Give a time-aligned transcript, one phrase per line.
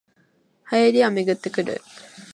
[0.71, 1.79] 流行りはめぐってくる